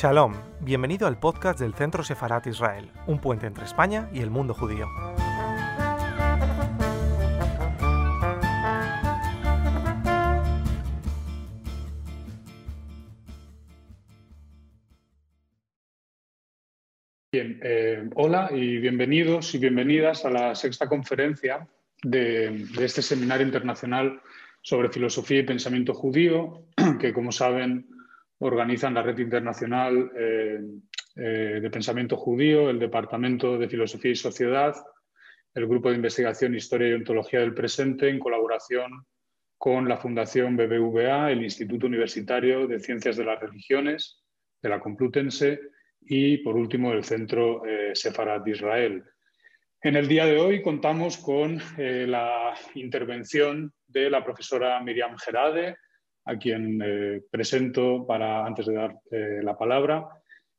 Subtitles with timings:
[0.00, 4.54] Shalom, bienvenido al podcast del Centro Sefarat Israel, un puente entre España y el mundo
[4.54, 4.86] judío.
[17.32, 21.66] Bien, eh, hola y bienvenidos y bienvenidas a la sexta conferencia
[22.04, 24.22] de, de, este seminario internacional
[24.62, 26.62] sobre filosofía y pensamiento judío,
[27.00, 27.97] que como saben
[28.40, 30.60] organizan la Red Internacional eh,
[31.16, 34.74] eh, de Pensamiento Judío, el Departamento de Filosofía y Sociedad,
[35.54, 39.06] el Grupo de Investigación Historia y Ontología del Presente, en colaboración
[39.56, 44.22] con la Fundación BBVA, el Instituto Universitario de Ciencias de las Religiones
[44.62, 45.60] de la Complutense
[46.00, 49.04] y, por último, el Centro eh, de Israel.
[49.82, 55.76] En el día de hoy contamos con eh, la intervención de la profesora Miriam Gerade,
[56.28, 60.06] a quien eh, presento para, antes de dar eh, la palabra.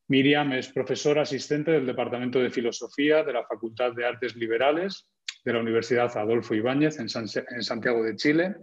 [0.08, 5.08] Miriam es profesora asistente del Departamento de Filosofía de la Facultad de Artes Liberales
[5.46, 8.56] de la Universidad Adolfo Ibáñez en, en Santiago de Chile.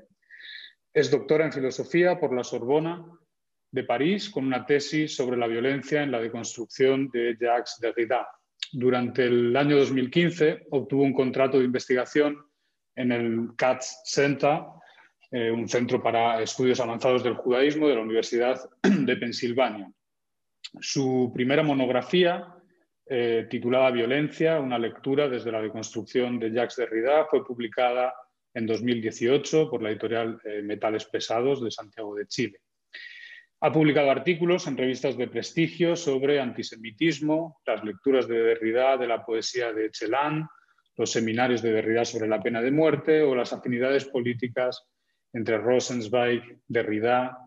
[0.93, 3.07] Es doctora en Filosofía por la Sorbona
[3.71, 8.27] de París con una tesis sobre la violencia en la deconstrucción de Jacques Derrida.
[8.73, 12.37] Durante el año 2015 obtuvo un contrato de investigación
[12.97, 14.63] en el Katz Center,
[15.31, 19.91] eh, un centro para estudios avanzados del judaísmo de la Universidad de Pensilvania.
[20.81, 22.55] Su primera monografía,
[23.09, 28.15] eh, titulada Violencia, una lectura desde la deconstrucción de Jacques Derrida, fue publicada
[28.55, 32.61] en 2018 por la editorial eh, Metales Pesados de Santiago de Chile.
[33.61, 39.25] Ha publicado artículos en revistas de prestigio sobre antisemitismo, las lecturas de Derrida de la
[39.25, 40.47] poesía de Chelan,
[40.97, 44.87] los seminarios de Derrida sobre la pena de muerte o las afinidades políticas
[45.37, 47.39] entre Rosenzweig, Derrida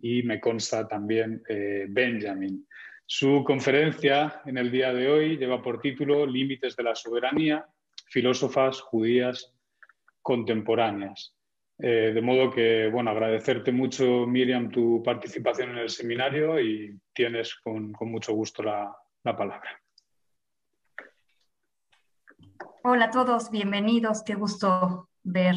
[0.00, 2.68] y me consta también eh, Benjamin.
[3.06, 7.66] Su conferencia en el día de hoy lleva por título Límites de la soberanía,
[8.06, 9.54] filósofas judías
[10.20, 11.34] contemporáneas.
[11.78, 17.54] Eh, de modo que, bueno, agradecerte mucho, Miriam, tu participación en el seminario y tienes
[17.54, 18.94] con, mucho gusto la,
[19.24, 19.80] la palabra.
[22.82, 25.56] Hola a todos, bienvenidos, qué gusto ver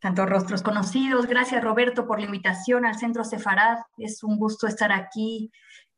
[0.00, 1.26] tantos rostros conocidos.
[1.26, 3.78] Gracias Roberto por la invitación al Centro Sefarad.
[3.96, 5.50] Es un gusto estar aquí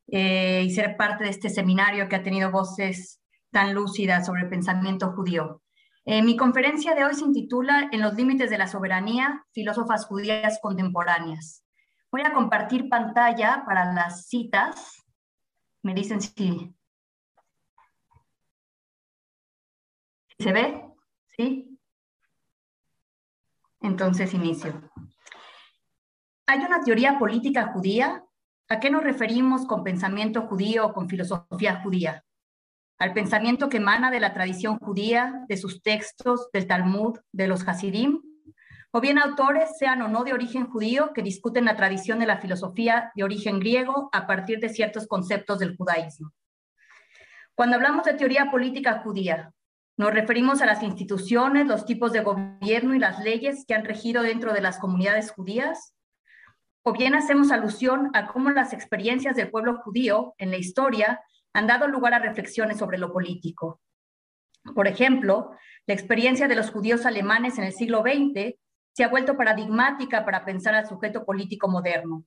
[0.08, 4.48] eh, y ser parte de este seminario que ha tenido voces tan lúcidas sobre el
[4.48, 5.62] pensamiento judío.
[6.04, 10.58] Eh, mi conferencia de hoy se intitula En los límites de la soberanía, filósofas judías
[10.62, 11.64] contemporáneas.
[12.10, 15.04] Voy a compartir pantalla para las citas.
[15.82, 16.74] Me dicen si
[20.38, 20.84] se ve,
[21.36, 21.78] ¿sí?
[23.80, 24.90] Entonces inicio.
[26.46, 28.24] ¿Hay una teoría política judía?
[28.68, 32.24] ¿A qué nos referimos con pensamiento judío o con filosofía judía?
[32.98, 37.66] ¿Al pensamiento que emana de la tradición judía, de sus textos, del Talmud, de los
[37.66, 38.20] Hasidim?
[38.90, 42.38] ¿O bien autores, sean o no de origen judío, que discuten la tradición de la
[42.38, 46.32] filosofía de origen griego a partir de ciertos conceptos del judaísmo?
[47.54, 49.52] Cuando hablamos de teoría política judía,
[50.00, 54.22] nos referimos a las instituciones, los tipos de gobierno y las leyes que han regido
[54.22, 55.94] dentro de las comunidades judías,
[56.82, 61.20] o bien hacemos alusión a cómo las experiencias del pueblo judío en la historia
[61.52, 63.82] han dado lugar a reflexiones sobre lo político.
[64.74, 65.50] Por ejemplo,
[65.86, 68.54] la experiencia de los judíos alemanes en el siglo XX
[68.94, 72.24] se ha vuelto paradigmática para pensar al sujeto político moderno,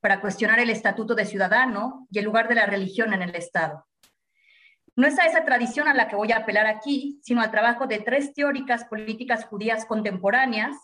[0.00, 3.86] para cuestionar el estatuto de ciudadano y el lugar de la religión en el Estado.
[4.96, 7.86] No es a esa tradición a la que voy a apelar aquí, sino al trabajo
[7.86, 10.74] de tres teóricas políticas judías contemporáneas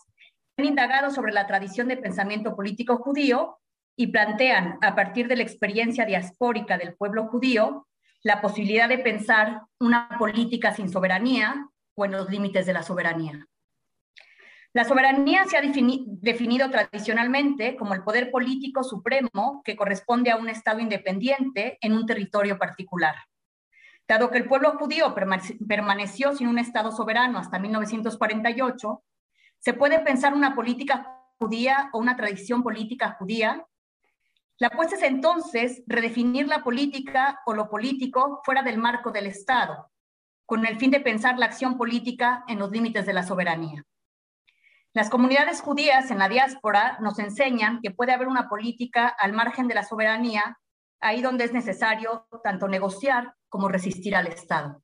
[0.55, 3.57] que han indagado sobre la tradición de pensamiento político judío
[3.95, 7.87] y plantean, a partir de la experiencia diaspórica del pueblo judío,
[8.21, 13.47] la posibilidad de pensar una política sin soberanía o en los límites de la soberanía.
[14.73, 20.49] La soberanía se ha definido tradicionalmente como el poder político supremo que corresponde a un
[20.49, 23.15] Estado independiente en un territorio particular.
[24.07, 29.03] Dado que el pueblo judío permaneció sin un Estado soberano hasta 1948,
[29.59, 33.65] se puede pensar una política judía o una tradición política judía.
[34.57, 39.89] La apuesta es entonces redefinir la política o lo político fuera del marco del Estado,
[40.45, 43.85] con el fin de pensar la acción política en los límites de la soberanía.
[44.93, 49.67] Las comunidades judías en la diáspora nos enseñan que puede haber una política al margen
[49.67, 50.59] de la soberanía,
[50.99, 54.81] ahí donde es necesario tanto negociar como resistir al Estado.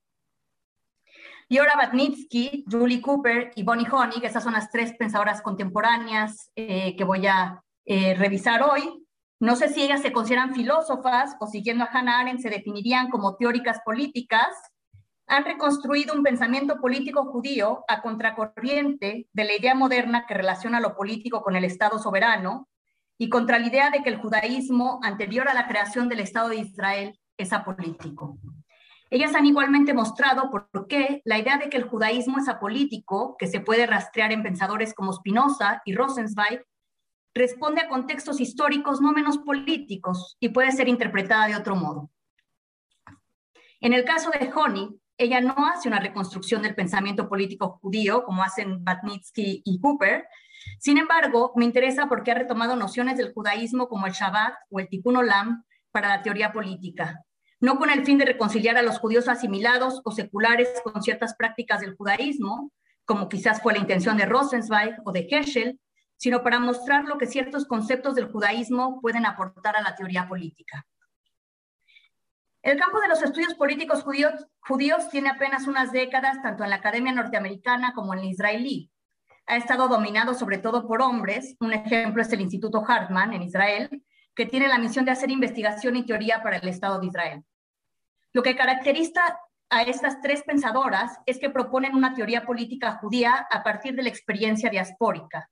[1.50, 7.04] Yora Batnitsky, Julie Cooper y Bonnie Honig, esas son las tres pensadoras contemporáneas eh, que
[7.04, 9.08] voy a eh, revisar hoy,
[9.40, 13.38] No sé si ellas se consideran filósofas o siguiendo a Hannah Arendt se definirían como
[13.38, 14.50] teóricas políticas,
[15.26, 20.96] han reconstruido un pensamiento político judío a contracorriente de la idea moderna que relaciona lo
[20.96, 22.70] político con el Estado soberano
[23.18, 26.58] y contra la idea de que el judaísmo anterior a la creación del Estado de
[26.58, 28.38] Israel es apolítico.
[29.12, 33.48] Ellas han igualmente mostrado por qué la idea de que el judaísmo es apolítico, que
[33.48, 36.64] se puede rastrear en pensadores como Spinoza y Rosenzweig,
[37.34, 42.12] responde a contextos históricos no menos políticos y puede ser interpretada de otro modo.
[43.82, 48.44] En el caso de Honey, ella no hace una reconstrucción del pensamiento político judío como
[48.44, 50.26] hacen Batnitsky y Cooper.
[50.80, 54.88] Sin embargo, me interesa porque ha retomado nociones del judaísmo como el Shabbat o el
[54.88, 57.24] Tikkun Olam para la teoría política,
[57.60, 61.82] no con el fin de reconciliar a los judíos asimilados o seculares con ciertas prácticas
[61.82, 62.72] del judaísmo,
[63.06, 65.80] como quizás fue la intención de Rosenzweig o de Heschel,
[66.16, 70.86] sino para mostrar lo que ciertos conceptos del judaísmo pueden aportar a la teoría política.
[72.62, 77.14] El campo de los estudios políticos judíos, tiene apenas unas décadas, tanto en la academia
[77.14, 78.92] norteamericana como en la israelí.
[79.48, 81.56] Ha estado dominado sobre todo por hombres.
[81.62, 84.04] Un ejemplo es el Instituto Hartman en Israel,
[84.36, 87.44] que tiene la misión de hacer investigación y teoría para el Estado de Israel.
[88.34, 89.40] Lo que caracteriza
[89.70, 94.10] a estas tres pensadoras es que proponen una teoría política judía a partir de la
[94.10, 95.50] experiencia diaspórica.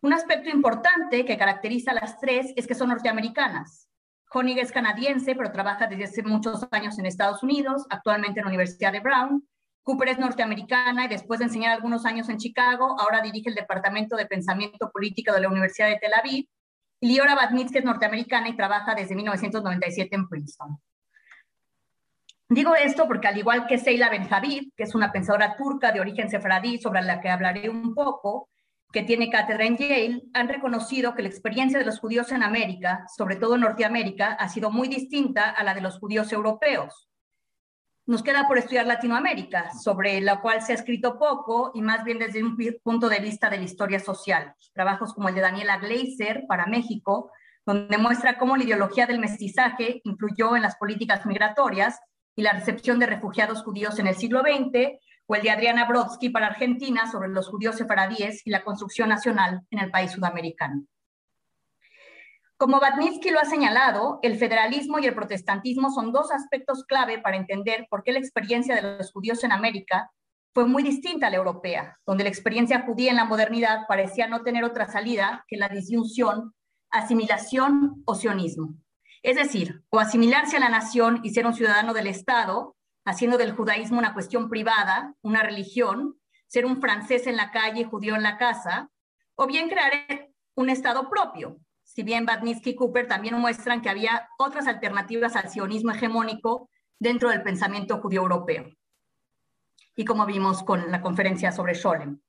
[0.00, 3.88] Un aspecto importante que caracteriza a las tres es que son norteamericanas.
[4.32, 8.50] Honig es canadiense, pero trabaja desde hace muchos años en Estados Unidos, actualmente en la
[8.50, 9.48] Universidad de Brown.
[9.82, 14.16] Cooper es norteamericana y después de enseñar algunos años en Chicago, ahora dirige el Departamento
[14.16, 16.46] de Pensamiento Político de la Universidad de Tel Aviv.
[17.00, 20.78] Y Liora es norteamericana y trabaja desde 1997 en Princeton.
[22.50, 26.30] Digo esto porque al igual que Seila Benjavid, que es una pensadora turca de origen
[26.30, 28.48] sefaradí sobre la que hablaré un poco,
[28.90, 33.04] que tiene cátedra en Yale, han reconocido que la experiencia de los judíos en América,
[33.14, 37.10] sobre todo en Norteamérica, ha sido muy distinta a la de los judíos europeos.
[38.06, 42.18] Nos queda por estudiar Latinoamérica, sobre la cual se ha escrito poco y más bien
[42.18, 44.54] desde un punto de vista de la historia social.
[44.72, 47.30] Trabajos como el de Daniela Gleiser para México,
[47.66, 52.00] donde muestra cómo la ideología del mestizaje influyó en las políticas migratorias
[52.38, 54.96] y la recepción de refugiados judíos en el siglo XX,
[55.26, 59.62] o el de Adriana Brodsky para Argentina sobre los judíos sefaradíes y la construcción nacional
[59.72, 60.84] en el país sudamericano.
[62.56, 67.36] Como Batnitsky lo ha señalado, el federalismo y el protestantismo son dos aspectos clave para
[67.36, 70.12] entender por qué la experiencia de los judíos en América
[70.54, 74.44] fue muy distinta a la europea, donde la experiencia judía en la modernidad parecía no
[74.44, 76.54] tener otra salida que la disyunción,
[76.88, 78.76] asimilación o sionismo.
[79.22, 83.52] Es decir, o asimilarse a la nación y ser un ciudadano del Estado, haciendo del
[83.52, 88.38] judaísmo una cuestión privada, una religión, ser un francés en la calle, judío en la
[88.38, 88.90] casa,
[89.34, 89.92] o bien crear
[90.54, 91.58] un Estado propio.
[91.82, 96.68] Si bien Batnitsky y Cooper también muestran que había otras alternativas al sionismo hegemónico
[96.98, 98.70] dentro del pensamiento judío europeo.
[99.96, 102.20] Y como vimos con la conferencia sobre Scholem.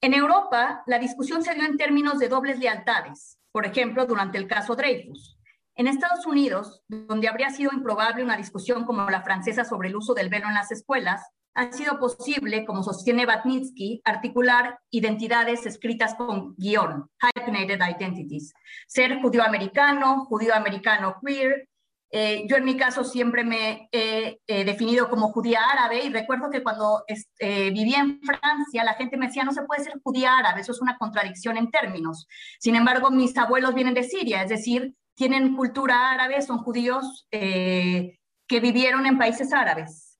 [0.00, 4.46] En Europa, la discusión se dio en términos de dobles lealtades, por ejemplo, durante el
[4.46, 5.37] caso Dreyfus.
[5.78, 10.12] En Estados Unidos, donde habría sido improbable una discusión como la francesa sobre el uso
[10.12, 11.22] del velo en las escuelas,
[11.54, 18.52] ha sido posible, como sostiene Batnitsky, articular identidades escritas con guion, hyphenated identities,
[18.88, 21.67] ser judío-americano, judío-americano queer.
[22.10, 26.62] Eh, yo en mi caso siempre me he definido como judía árabe y recuerdo que
[26.62, 30.62] cuando eh, vivía en Francia la gente me decía no se puede ser judía árabe,
[30.62, 32.26] eso es una contradicción en términos.
[32.58, 38.18] Sin embargo, mis abuelos vienen de Siria, es decir, tienen cultura árabe, son judíos eh,
[38.46, 40.18] que vivieron en países árabes.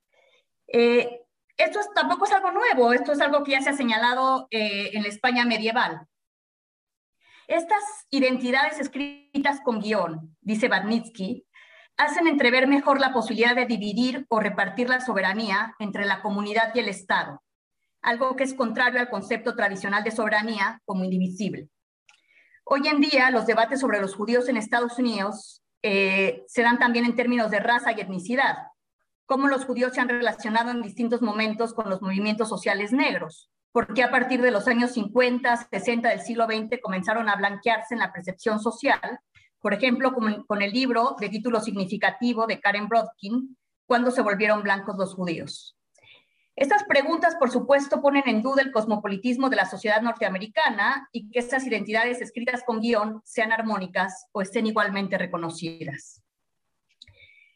[0.67, 1.21] Eh,
[1.57, 5.03] esto tampoco es algo nuevo, esto es algo que ya se ha señalado eh, en
[5.03, 6.07] la España medieval.
[7.47, 11.47] Estas identidades escritas con guion, dice Badnitsky,
[11.99, 16.79] hacen entrever mejor la posibilidad de dividir o repartir la soberanía entre la comunidad y
[16.79, 17.43] el Estado,
[18.03, 21.69] algo que es contrario al concepto tradicional de soberanía como indivisible.
[22.65, 27.05] Hoy en día, los debates sobre los judíos en Estados Unidos eh, se dan también
[27.05, 28.57] en términos de raza y etnicidad,
[29.27, 34.05] cómo los judíos se han relacionado en distintos momentos con los movimientos sociales negros, porque
[34.05, 38.13] a partir de los años 50, 60 del siglo XX comenzaron a blanquearse en la
[38.13, 39.21] percepción social,
[39.61, 44.97] por ejemplo, con, el libro de título significativo de Karen Brodkin, Cuando se volvieron blancos
[44.99, 45.77] los judíos.
[46.55, 51.39] Estas preguntas, por supuesto, ponen en duda el cosmopolitismo de la sociedad norteamericana y que
[51.39, 56.23] estas identidades escritas con guion sean armónicas o estén igualmente reconocidas.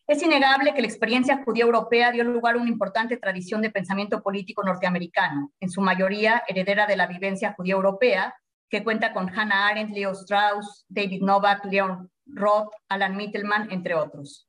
[0.07, 4.23] Es innegable que la experiencia judía europea dio lugar a una importante tradición de pensamiento
[4.23, 8.35] político norteamericano, en su mayoría heredera de la vivencia judía europea,
[8.73, 14.49] que cuenta con Hannah Arendt, Leo Strauss, David Novak, Leon Roth, Alan Mittelman, entre otros.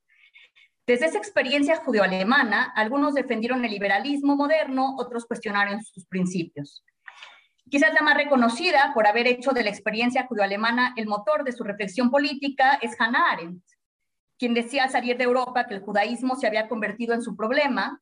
[0.87, 6.85] Desde esa experiencia judeo-alemana, algunos defendieron el liberalismo moderno, otros cuestionaron sus principios.
[7.69, 11.65] Quizás la más reconocida por haber hecho de la experiencia judeo-alemana el motor de su
[11.65, 13.65] reflexión política es Hannah Arendt,
[14.39, 18.01] quien decía al salir de Europa que el judaísmo se había convertido en su problema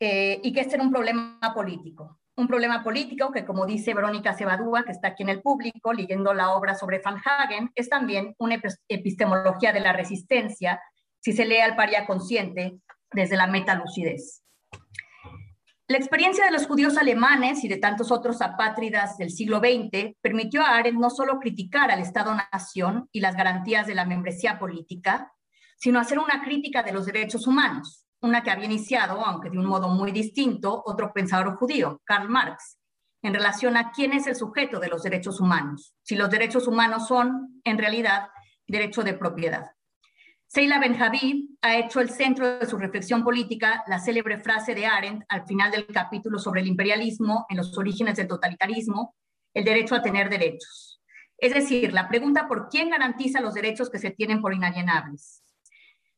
[0.00, 2.18] eh, y que este era un problema político.
[2.34, 6.32] Un problema político que, como dice Verónica Cebadúa, que está aquí en el público leyendo
[6.32, 10.80] la obra sobre Van Hagen, es también una epistemología de la resistencia
[11.20, 12.78] si se lee al paria consciente
[13.12, 14.42] desde la metalucidez.
[15.88, 20.62] La experiencia de los judíos alemanes y de tantos otros apátridas del siglo XX permitió
[20.62, 25.30] a Arendt no solo criticar al Estado-nación y las garantías de la membresía política,
[25.76, 29.66] sino hacer una crítica de los derechos humanos, una que había iniciado, aunque de un
[29.66, 32.78] modo muy distinto, otro pensador judío, Karl Marx,
[33.22, 37.06] en relación a quién es el sujeto de los derechos humanos, si los derechos humanos
[37.08, 38.28] son, en realidad,
[38.66, 39.72] derecho de propiedad.
[40.46, 45.24] Seila Benjaví ha hecho el centro de su reflexión política la célebre frase de Arendt
[45.28, 49.14] al final del capítulo sobre el imperialismo en los orígenes del totalitarismo,
[49.54, 51.00] el derecho a tener derechos.
[51.38, 55.41] Es decir, la pregunta por quién garantiza los derechos que se tienen por inalienables.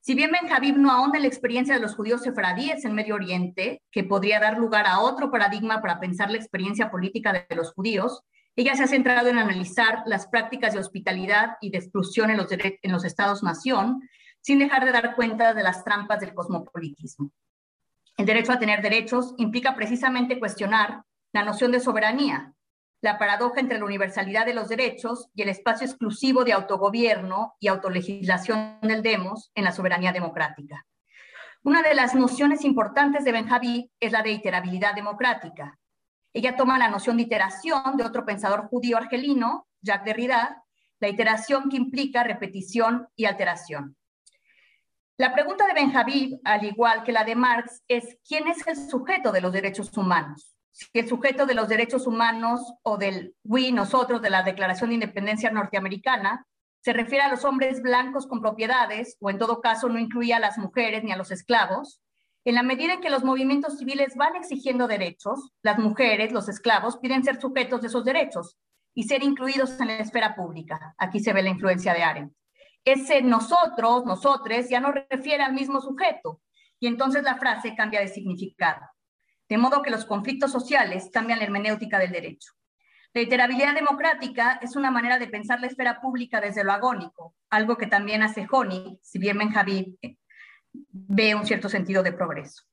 [0.04, 3.80] Si bien Benjaví no ahonda en la experiencia de los judíos sefardíes en Medio Oriente,
[3.90, 8.20] que podría dar lugar a otro paradigma para pensar la experiencia política de los judíos,
[8.54, 12.49] ella se ha centrado en analizar las prácticas de hospitalidad y de exclusión en los,
[12.52, 14.06] en los estados-nación,
[14.42, 17.32] sin dejar de dar cuenta de las trampas del cosmopolitismo.
[18.18, 22.52] El derecho a tener derechos implica precisamente cuestionar la noción de soberanía,
[23.04, 27.68] la paradoja entre la universalidad de los derechos y el espacio exclusivo de autogobierno y
[27.68, 30.87] autolegislación del demos en la soberanía democrática.
[31.62, 35.78] Una de las nociones importantes de Benjaví es la de iterabilidad democrática.
[36.32, 40.64] Ella toma la noción de iteración de otro pensador judío argelino, Jacques Derrida,
[40.99, 43.99] la iteración que implica repetición y alteración.
[45.18, 49.30] La pregunta de Benjaví, al igual que la de Marx, es ¿quién es el sujeto
[49.30, 50.53] de los derechos humanos?
[50.75, 54.95] Si el sujeto de los derechos humanos o del we, nosotros, de la Declaración de
[54.95, 56.47] Independencia Norteamericana,
[56.83, 60.40] se refiere a los hombres blancos con propiedades, o en todo caso no incluía a
[60.40, 62.02] las mujeres ni a los esclavos,
[62.45, 66.99] en la medida en que los movimientos civiles van exigiendo derechos, las mujeres, los esclavos,
[66.99, 68.59] piden ser sujetos de esos derechos
[68.95, 70.95] y ser incluidos en la esfera pública.
[70.99, 72.35] Aquí se ve la influencia de Arendt
[72.85, 76.40] ese nosotros, nosotres, ya no refiere al mismo sujeto
[76.78, 78.83] y entonces la frase cambia de significado.
[79.49, 82.53] De modo que los conflictos sociales cambian la hermenéutica del derecho.
[83.13, 87.77] La iterabilidad democrática es una manera de pensar la esfera pública desde lo agónico, algo
[87.77, 90.17] que también hace Honey, si bien Benjaví eh,
[90.73, 92.65] ve un cierto sentido de progreso.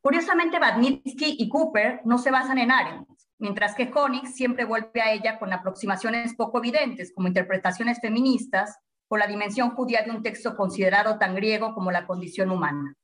[0.00, 5.12] Curiosamente, Badnitsky y Cooper no se basan en Arendt, mientras que Honig siempre vuelve a
[5.12, 8.78] ella con aproximaciones poco evidentes, como interpretaciones feministas
[9.08, 12.96] o la dimensión judía de un texto considerado tan griego como la condición humana.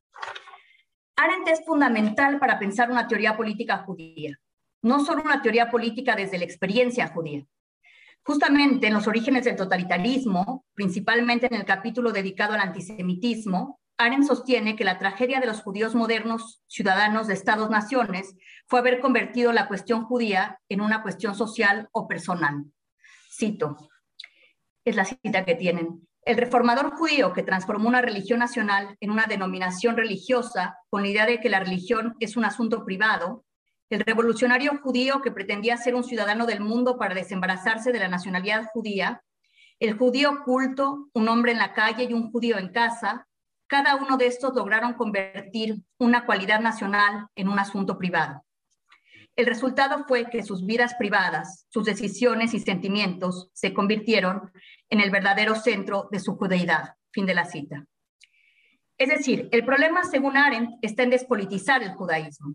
[1.47, 4.37] Es fundamental para pensar una teoría política judía,
[4.83, 7.47] no solo una teoría política desde la experiencia judía.
[8.25, 14.75] Justamente en los orígenes del totalitarismo, principalmente en el capítulo dedicado al antisemitismo, Arendt sostiene
[14.75, 18.35] que la tragedia de los judíos modernos, ciudadanos de Estados-naciones,
[18.67, 22.65] fue haber convertido la cuestión judía en una cuestión social o personal.
[23.31, 23.77] Cito,
[24.85, 26.09] es la cita que tienen.
[26.27, 31.25] El reformador judío que transformó una religión nacional en una denominación religiosa con la idea
[31.25, 33.45] de que la religión es un asunto privado,
[33.91, 38.65] el revolucionario judío que pretendía ser un ciudadano del mundo para desembarazarse de la nacionalidad
[38.73, 39.23] judía,
[39.79, 43.29] el judío culto, un hombre en la calle y un judío en casa,
[43.69, 48.46] cada uno de estos lograron convertir una cualidad nacional en un asunto privado.
[49.37, 54.51] El resultado fue que sus vidas privadas, sus decisiones y sentimientos se convirtieron
[54.89, 56.95] en el verdadero centro de su judeidad.
[57.13, 57.85] Fin de la cita.
[58.97, 62.55] Es decir, el problema, según Arendt, está en despolitizar el judaísmo.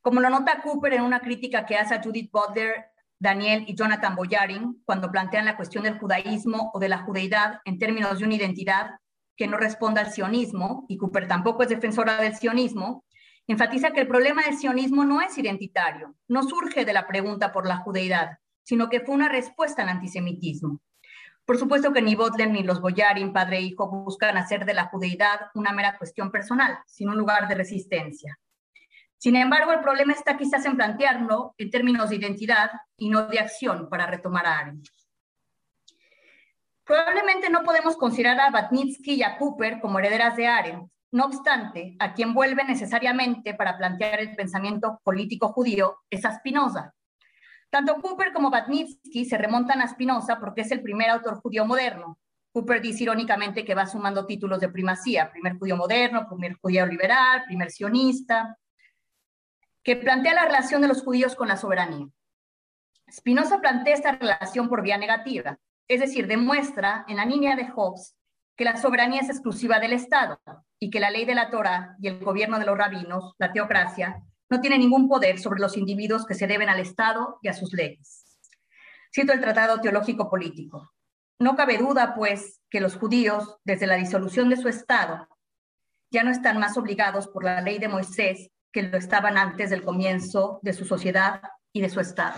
[0.00, 2.86] Como lo nota Cooper en una crítica que hace a Judith Butler,
[3.18, 7.78] Daniel y Jonathan Boyarin, cuando plantean la cuestión del judaísmo o de la judeidad en
[7.78, 8.92] términos de una identidad
[9.36, 13.04] que no responda al sionismo, y Cooper tampoco es defensora del sionismo,
[13.52, 17.66] enfatiza que el problema del sionismo no es identitario, no surge de la pregunta por
[17.66, 20.80] la judeidad, sino que fue una respuesta al antisemitismo.
[21.44, 24.84] Por supuesto que ni Butler ni los Boyarin, padre e hijo, buscan hacer de la
[24.84, 28.38] judeidad una mera cuestión personal, sino un lugar de resistencia.
[29.18, 33.40] Sin embargo, el problema está quizás en plantearlo en términos de identidad y no de
[33.40, 34.86] acción, para retomar a Arendt.
[36.84, 40.90] Probablemente no podemos considerar a Batnitsky y a Cooper como herederas de Arendt.
[41.12, 46.94] No obstante, a quien vuelve necesariamente para plantear el pensamiento político judío es a Spinoza.
[47.68, 52.18] Tanto Cooper como Batnitsky se remontan a Spinoza porque es el primer autor judío moderno.
[52.52, 57.44] Cooper dice irónicamente que va sumando títulos de primacía, primer judío moderno, primer judío liberal,
[57.46, 58.56] primer sionista,
[59.82, 62.06] que plantea la relación de los judíos con la soberanía.
[63.10, 68.16] Spinoza plantea esta relación por vía negativa, es decir, demuestra en la línea de Hobbes
[68.60, 70.38] que la soberanía es exclusiva del Estado
[70.78, 74.22] y que la ley de la Torah y el gobierno de los rabinos, la teocracia,
[74.50, 77.72] no tiene ningún poder sobre los individuos que se deben al Estado y a sus
[77.72, 78.38] leyes.
[79.14, 80.92] Cito el Tratado Teológico Político.
[81.38, 85.26] No cabe duda, pues, que los judíos, desde la disolución de su Estado,
[86.10, 89.82] ya no están más obligados por la ley de Moisés que lo estaban antes del
[89.82, 91.40] comienzo de su sociedad
[91.72, 92.36] y de su Estado.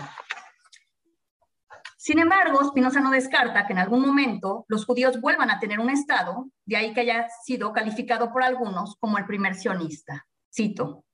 [2.03, 5.89] Sin embargo, Spinoza no descarta que en algún momento los judíos vuelvan a tener un
[5.89, 10.27] Estado, de ahí que haya sido calificado por algunos como el primer sionista.
[10.53, 11.05] Cito,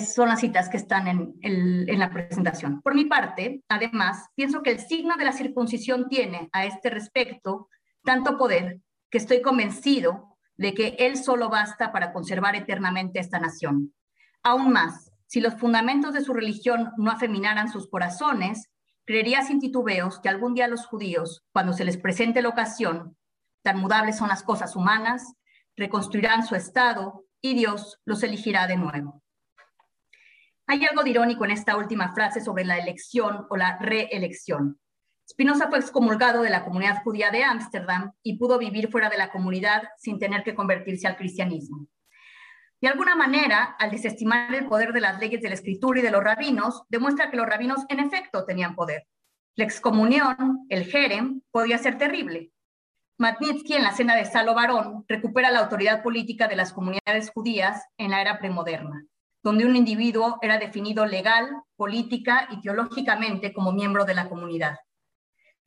[0.00, 2.82] son las citas que están en, en, la presentación.
[2.82, 7.70] Por mi parte, además, pienso que el signo de la circuncisión tiene a este respecto
[8.04, 13.94] tanto poder que estoy convencido de que él solo basta para conservar eternamente esta nación.
[14.42, 18.68] Aún más, si los fundamentos de su religión no afeminaran sus corazones,
[19.04, 23.16] creería sin titubeos que algún día los judíos, cuando se les presente la ocasión,
[23.62, 25.34] tan mudables son las cosas humanas,
[25.76, 29.22] reconstruirán su estado y Dios los elegirá de nuevo.
[30.66, 34.78] Hay algo de irónico en esta última frase sobre la elección o la reelección.
[35.28, 39.30] Spinoza fue excomulgado de la comunidad judía de Ámsterdam y pudo vivir fuera de la
[39.30, 41.86] comunidad sin tener que convertirse al cristianismo.
[42.82, 46.10] De alguna manera, al desestimar el poder de las leyes de la escritura y de
[46.10, 49.06] los rabinos, demuestra que los rabinos en efecto tenían poder.
[49.54, 52.52] La excomunión, el jerem, podía ser terrible.
[53.18, 57.82] Magnitsky en la cena de Salo Barón recupera la autoridad política de las comunidades judías
[57.96, 59.06] en la era premoderna
[59.42, 64.78] donde un individuo era definido legal, política y teológicamente como miembro de la comunidad.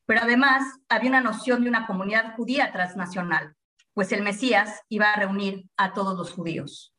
[0.05, 3.55] Pero además había una noción de una comunidad judía transnacional,
[3.93, 6.94] pues el Mesías iba a reunir a todos los judíos.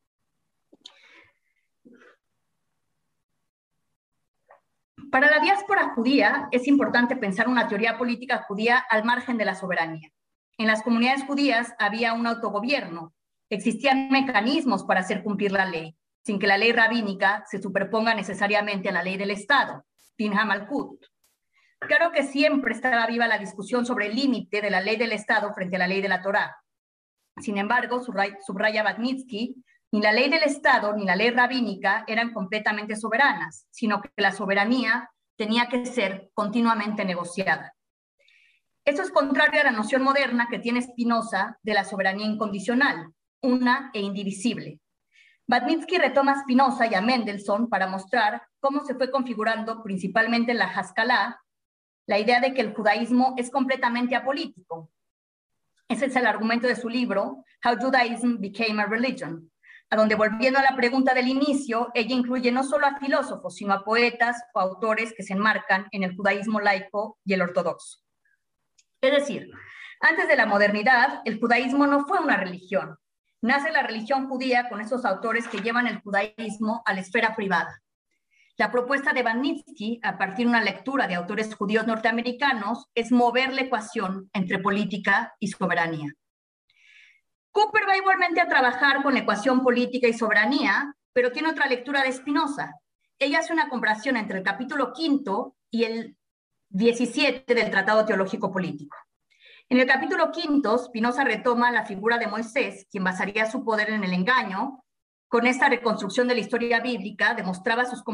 [5.11, 9.55] Para la diáspora judía es importante pensar una teoría política judía al margen de la
[9.55, 10.11] soberanía.
[10.59, 13.15] En las comunidades judías había un autogobierno,
[13.51, 18.89] existían mecanismos para hacer cumplir la ley, sin que la ley rabínica se superponga necesariamente
[18.89, 19.85] a la ley del Estado,
[20.17, 21.05] Din Hamalkut.
[21.79, 25.53] Claro que siempre estaba viva la discusión sobre el límite de la ley del Estado
[25.53, 26.57] frente a la ley de la Torá.
[27.37, 32.97] Sin embargo, subraya Batnitsky, ni la ley del Estado ni la ley rabínica eran completamente
[32.97, 37.75] soberanas, sino que la soberanía tenía que ser continuamente negociada.
[38.85, 43.91] Esto es contrario a la noción moderna que tiene Spinoza de la soberanía incondicional, una
[43.93, 44.81] e indivisible,
[45.49, 50.59] Batnitsky retoma a Spinoza y a Mendelssohn para mostrar cómo se fue configurando principalmente en
[50.59, 51.41] la Haskalah
[52.07, 54.91] la idea de que el judaísmo es completamente apolítico.
[55.89, 59.51] Ese es el argumento de su libro, How Judaism Became a Religion,
[59.91, 63.73] a donde volviendo a la pregunta del inicio, ella incluye no solo a filósofos, sino
[63.73, 67.99] a poetas o autores que se enmarcan en el judaísmo laico y el ortodoxo.
[69.01, 69.51] Es decir,
[70.01, 72.97] antes de la modernidad, el judaísmo no fue una religión,
[73.43, 77.81] nace la religión judía con esos autores que llevan el judaísmo a la esfera privada.
[78.59, 83.53] La propuesta de Banitsky, a partir de una lectura de autores judíos norteamericanos, es mover
[83.53, 86.13] la ecuación entre política y soberanía.
[87.57, 92.13] Cooper va igualmente a trabajar con ecuación política y soberanía, pero tiene otra lectura de
[92.13, 92.75] Spinoza.
[93.19, 96.19] Ella hace una comparación entre el capítulo quinto y el
[96.69, 98.99] 17 del Tratado Teológico Político.
[99.71, 104.05] En el capítulo quinto, Spinoza retoma la figura de Moisés, quien basaría su poder en
[104.05, 104.85] el engaño.
[105.27, 108.05] Con esta reconstrucción de la historia bíblica, demostraba a sus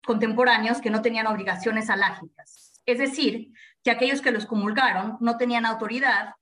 [0.00, 2.80] contemporáneos que no tenían obligaciones alágicas.
[2.86, 3.50] Es decir,
[3.82, 6.36] que aquellos que los comulgaron no tenían autoridad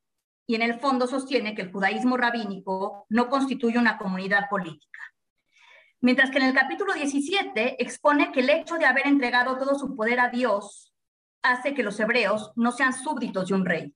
[0.50, 4.98] y en el fondo sostiene que el judaísmo rabínico no constituye una comunidad política.
[6.00, 9.94] Mientras que en el capítulo 17 expone que el hecho de haber entregado todo su
[9.94, 10.92] poder a Dios
[11.40, 13.94] hace que los hebreos no sean súbditos de un rey.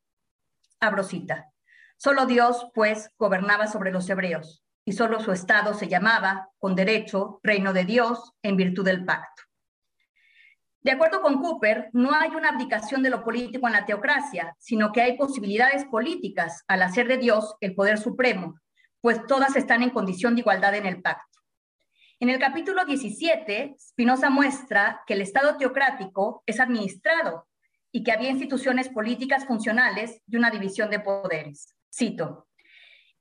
[0.78, 1.50] Abrosita.
[1.96, 7.40] Solo Dios, pues, gobernaba sobre los hebreos, y solo su estado se llamaba, con derecho,
[7.42, 9.42] reino de Dios, en virtud del pacto.
[10.84, 14.92] De acuerdo con Cooper, no hay una abdicación de lo político en la teocracia, sino
[14.92, 18.60] que hay posibilidades políticas al hacer de Dios el poder supremo,
[19.00, 21.40] pues todas están en condición de igualdad en el pacto.
[22.20, 27.48] En el capítulo 17, Spinoza muestra que el Estado teocrático es administrado
[27.90, 31.74] y que había instituciones políticas funcionales y una división de poderes.
[31.90, 32.46] Cito,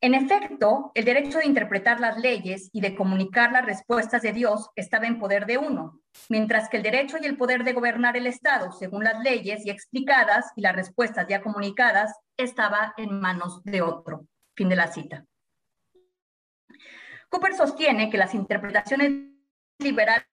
[0.04, 4.70] En efecto, el derecho de interpretar las leyes y de comunicar las respuestas de Dios
[4.76, 8.28] estaba en poder de uno, mientras que el derecho y el poder de gobernar el
[8.28, 13.82] Estado, según las leyes ya explicadas y las respuestas ya comunicadas, estaba en manos de
[13.82, 14.28] otro.
[14.58, 15.24] Fin de la cita.
[17.30, 19.10] Cooper sostiene que las interpretaciones
[19.80, 20.26] liberales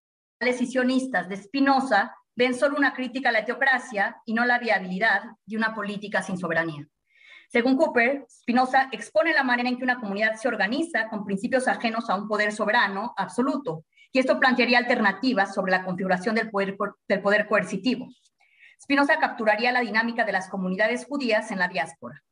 [0.42, 5.22] y sionistas de Spinoza ven solo una crítica a la teocracia y no la viabilidad
[5.46, 6.88] de una política sin soberanía.
[7.53, 12.09] Según Cooper, Spinoza expone la manera en que una comunidad se organiza con principios ajenos
[12.09, 18.07] a un poder soberano absoluto, y esto plantearía alternativas sobre la configuración del poder, coercitivo.
[18.81, 22.23] Spinoza capturaría la dinámica de las comunidades judías en la diáspora.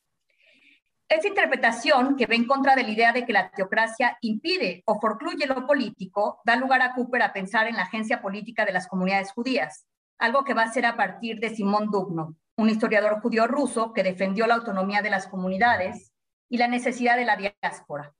[1.08, 5.00] Esta interpretación, que va en contra de la idea de que la teocracia impide o
[5.00, 8.86] forcluye lo político, da lugar a Cooper a pensar en la agencia política de las
[8.86, 9.84] comunidades judías,
[10.16, 14.02] algo que va a ser a partir de Simón Dubno, un historiador judío ruso que
[14.02, 16.12] defendió la autonomía de las comunidades
[16.48, 18.12] y la necesidad de la diáspora.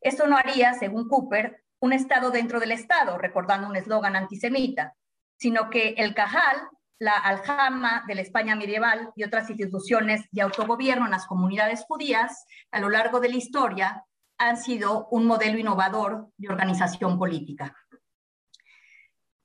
[0.00, 4.94] Esto no haría, según Cooper, un Estado dentro del Estado, recordando un eslogan antisemita,
[5.38, 11.06] sino que el Cajal, la Aljama de la España medieval y otras instituciones de autogobierno
[11.06, 14.04] en las comunidades judías a lo largo de la historia
[14.36, 17.74] han sido un modelo innovador de organización política.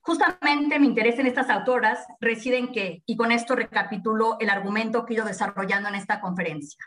[0.08, 5.04] Justamente mi interés en estas autoras reside en que, y con esto recapitulo el argumento
[5.04, 6.82] que he ido desarrollando en esta conferencia.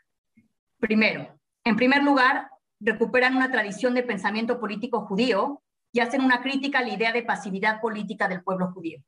[0.80, 6.80] Primero, en primer lugar, recuperan una tradición de pensamiento político judío y hacen una crítica
[6.80, 9.04] a la idea de pasividad política del pueblo judío.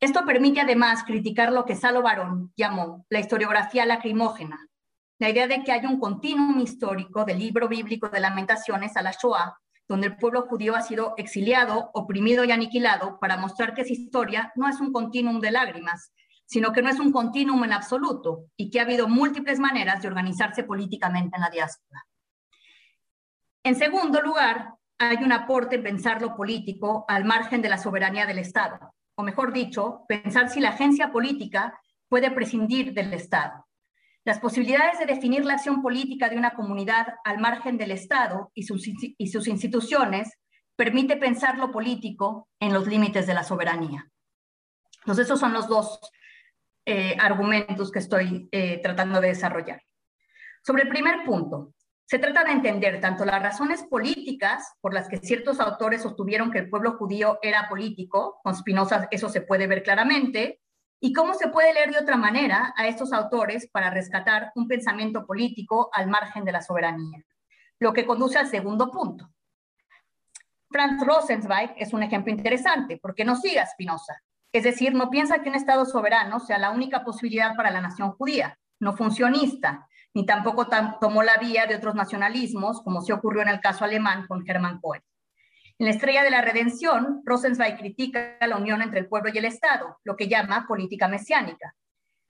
[0.00, 4.68] Esto permite además criticar lo que Salo Barón llamó la historiografía lacrimógena,
[5.18, 9.12] la idea de que hay un continuum histórico del libro bíblico de lamentaciones a la
[9.12, 9.56] Shoah
[9.90, 14.52] donde el pueblo judío ha sido exiliado, oprimido y aniquilado para mostrar que esa historia
[14.54, 16.12] no es un continuum de lágrimas,
[16.46, 20.06] sino que no es un continuum en absoluto y que ha habido múltiples maneras de
[20.06, 22.06] organizarse políticamente en la diáspora.
[23.64, 28.26] En segundo lugar, hay un aporte en pensar lo político al margen de la soberanía
[28.26, 33.66] del Estado, o mejor dicho, pensar si la agencia política puede prescindir del Estado.
[34.24, 38.64] Las posibilidades de definir la acción política de una comunidad al margen del Estado y
[38.64, 40.30] sus, instituciones
[40.76, 44.10] permite pensar lo político en los límites de la soberanía.
[45.00, 46.00] Entonces, esos son los dos
[46.84, 49.82] eh, argumentos que estoy eh, tratando de desarrollar.
[50.62, 51.72] Sobre el primer punto,
[52.10, 56.58] se trata de entender tanto las razones políticas por las que ciertos autores sostuvieron que
[56.58, 60.60] el pueblo judío era político, con Spinoza eso se puede ver claramente,
[61.02, 65.24] ¿Y cómo se puede leer de otra manera a estos autores para rescatar un pensamiento
[65.24, 67.24] político al margen de la soberanía?
[67.78, 69.30] Lo que conduce al segundo punto.
[70.68, 74.20] Franz Rosenzweig es un ejemplo interesante porque no sigue a Spinoza.
[74.52, 78.12] Es decir, no piensa que un Estado soberano sea la única posibilidad para la nación
[78.12, 80.68] judía, no funcionista, ni tampoco
[81.00, 84.80] tomó la vía de otros nacionalismos, como se ocurrió en el caso alemán con Hermann
[84.80, 85.02] Cohen.
[85.80, 89.46] En la Estrella de la Redención, Rosenzweig critica la unión entre el pueblo y el
[89.46, 91.74] Estado, lo que llama política mesiánica.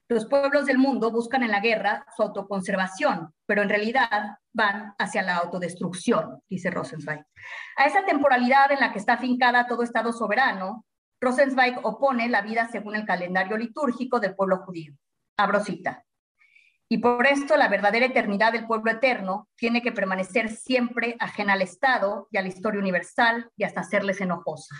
[0.07, 5.21] Los pueblos del mundo buscan en la guerra su autoconservación, pero en realidad van hacia
[5.21, 7.25] la autodestrucción, dice Rosenzweig.
[7.75, 10.85] A esa temporalidad en la que está afincada todo Estado soberano,
[11.19, 14.93] Rosenzweig opone la vida según el calendario litúrgico del pueblo judío.
[15.35, 16.05] Abro cita.
[16.91, 21.61] Y por esto la verdadera eternidad del pueblo eterno tiene que permanecer siempre ajena al
[21.61, 24.75] Estado y a la historia universal y hasta hacerles enojosa.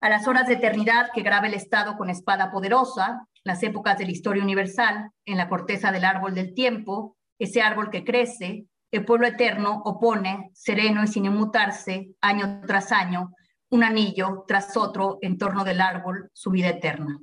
[0.00, 4.06] A las horas de eternidad que graba el Estado con espada poderosa, las épocas de
[4.06, 9.04] la historia universal, en la corteza del árbol del tiempo, ese árbol que crece, el
[9.04, 13.30] pueblo eterno opone, sereno y sin inmutarse, año tras año,
[13.70, 17.20] un anillo tras otro en torno del árbol, su vida eterna.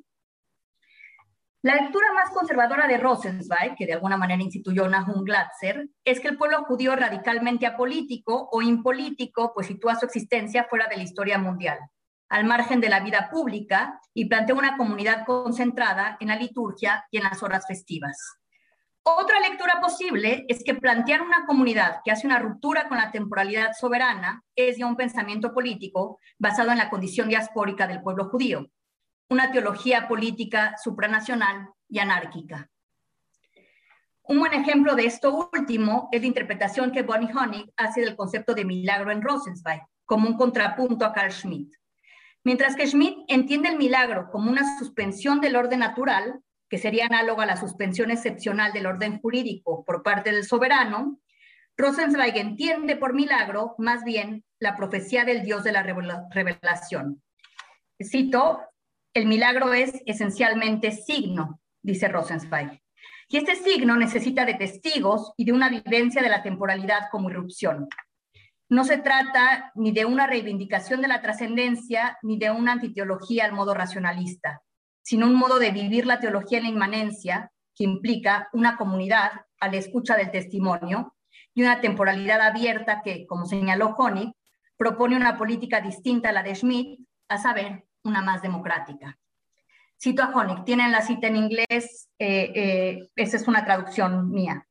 [1.62, 6.30] La lectura más conservadora de Rosenzweig, que de alguna manera instituyó Nahum Glatzer, es que
[6.30, 11.38] el pueblo judío radicalmente apolítico o impolítico, pues sitúa su existencia fuera de la historia
[11.38, 11.78] mundial,
[12.30, 17.18] al margen de la vida pública y plantea una comunidad concentrada en la liturgia y
[17.18, 18.16] en las horas festivas.
[19.04, 23.72] Otra lectura posible es que plantear una comunidad que hace una ruptura con la temporalidad
[23.78, 28.70] soberana es ya un pensamiento político basado en la condición diaspórica del pueblo judío,
[29.30, 32.70] una teología política supranacional y anárquica.
[34.24, 38.54] Un buen ejemplo de esto último es la interpretación que Bonnie Honig hace del concepto
[38.54, 41.74] de milagro en Rosenzweig, como un contrapunto a Carl Schmitt.
[42.44, 47.44] Mientras que Schmitt entiende el milagro como una suspensión del orden natural, que sería análoga
[47.44, 51.20] a la suspensión excepcional del orden jurídico por parte del soberano,
[51.76, 55.84] Rosenzweig entiende por milagro más bien la profecía del Dios de la
[56.32, 57.24] revelación.
[58.02, 58.69] Cito,
[59.20, 62.82] el milagro es esencialmente signo, dice Rosenzweig.
[63.28, 67.90] Y este signo necesita de testigos y de una vivencia de la temporalidad como irrupción.
[68.70, 73.52] No se trata ni de una reivindicación de la trascendencia ni de una antiteología al
[73.52, 74.62] modo racionalista,
[75.04, 79.68] sino un modo de vivir la teología en la inmanencia que implica una comunidad a
[79.68, 81.14] la escucha del testimonio
[81.54, 84.32] y una temporalidad abierta que, como señaló Honig,
[84.78, 89.18] propone una política distinta a la de Schmidt, a saber, una más democrática.
[90.02, 94.66] Cito a Honig, tienen la cita en inglés, eh, eh, esa es una traducción mía.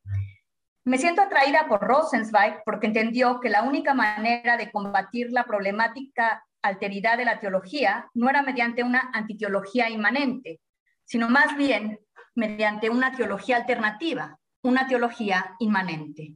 [0.85, 6.43] Me siento atraída por Rosenzweig porque entendió que la única manera de combatir la problemática
[6.61, 10.59] alteridad de la teología no era mediante una antiteología inmanente,
[11.05, 11.99] sino más bien
[12.35, 16.35] mediante una teología alternativa, una teología inmanente.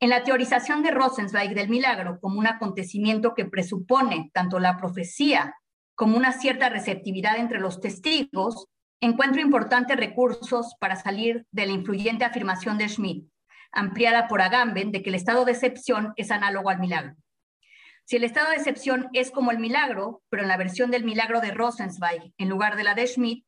[0.00, 5.54] En la teorización de Rosenzweig del milagro como un acontecimiento que presupone tanto la profecía
[5.96, 8.66] como una cierta receptividad entre los testigos,
[9.00, 13.28] encuentro importantes recursos para salir de la influyente afirmación de Schmidt,
[13.72, 17.16] ampliada por Agamben, de que el estado de excepción es análogo al milagro.
[18.04, 21.40] Si el estado de excepción es como el milagro, pero en la versión del milagro
[21.40, 23.44] de Rosenzweig en lugar de la de Schmidt,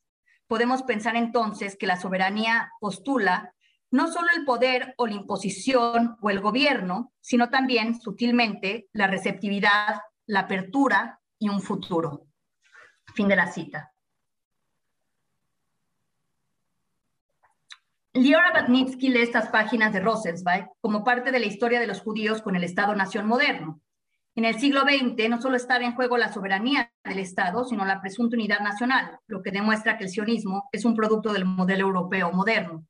[0.49, 3.55] podemos pensar entonces que la soberanía postula
[3.91, 10.01] no solo el poder o la imposición o el gobierno, sino también sutilmente la receptividad,
[10.27, 12.28] la apertura y un futuro.
[13.19, 13.93] Fin de la cita.
[18.13, 22.43] Liora Batnitsky lee estas páginas de Rosenzweig como parte de la historia de los judíos
[22.43, 23.81] con el Estado-nación moderno.
[24.37, 28.01] En el siglo XX no solo estaba en juego la soberanía del Estado, sino la
[28.01, 32.31] presunta unidad nacional, lo que demuestra que el sionismo es un producto del modelo europeo
[32.31, 32.87] moderno.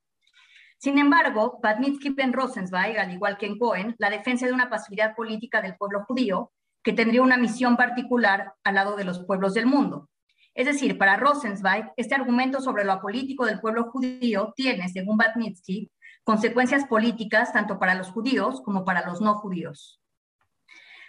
[0.77, 5.14] Sin embargo, Batnitsky en Rosenzweig, al igual que en Cohen, la defensa de una pasividad
[5.17, 9.64] política del pueblo judío, que tendría una misión particular al lado de los pueblos del
[9.64, 10.11] mundo.
[10.59, 15.88] Es decir, para Rosenzweig, este argumento sobre lo apolítico del pueblo judío tiene, según Batnitsky,
[16.25, 20.01] consecuencias políticas tanto para los judíos como para los no judíos.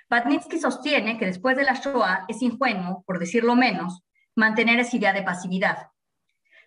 [0.08, 4.04] Batnitsky sostiene que después de la Shoah es ingenuo, por decirlo menos,
[4.36, 5.88] mantener esa idea de pasividad.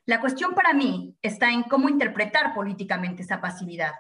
[0.05, 3.93] La cuestión para mí está en cómo interpretar políticamente esa pasividad,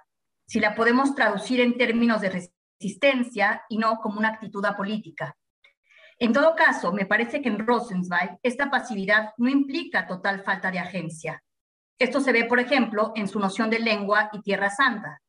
[0.48, 2.48] si la podemos traducir en términos de
[2.80, 5.36] resistencia y no como una actitud apolítica.
[6.22, 10.78] En todo caso, me parece que en Rosenzweig esta pasividad no implica total falta de
[10.78, 11.42] agencia.
[11.98, 15.20] Esto se ve, por ejemplo, en su noción de lengua y tierra santa.